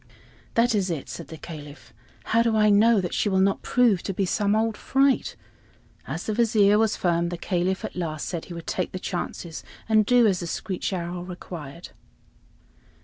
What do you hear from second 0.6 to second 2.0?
is it," said the Caliph.